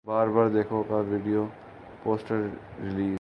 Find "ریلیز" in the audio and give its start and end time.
2.83-3.09